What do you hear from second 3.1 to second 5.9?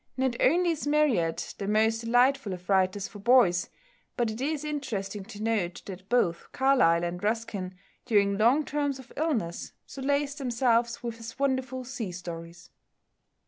boys, but it is interesting to note